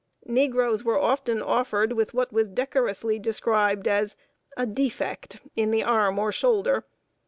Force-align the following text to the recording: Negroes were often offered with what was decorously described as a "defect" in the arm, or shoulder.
Negroes 0.25 0.83
were 0.83 0.99
often 0.99 1.43
offered 1.43 1.93
with 1.93 2.11
what 2.15 2.33
was 2.33 2.49
decorously 2.49 3.19
described 3.19 3.87
as 3.87 4.15
a 4.57 4.65
"defect" 4.65 5.39
in 5.55 5.69
the 5.69 5.83
arm, 5.83 6.17
or 6.17 6.31
shoulder. 6.31 6.85